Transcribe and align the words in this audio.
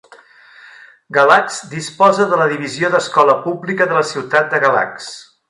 Galax 1.17 1.59
disposa 1.73 2.25
de 2.31 2.39
la 2.41 2.47
divisió 2.55 2.91
d'escola 2.95 3.37
pública 3.45 3.89
de 3.93 4.01
la 4.01 4.05
ciutat 4.15 4.51
de 4.57 4.65
Galax. 4.67 5.13